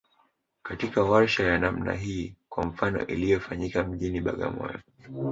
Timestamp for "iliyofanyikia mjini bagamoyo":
3.07-4.79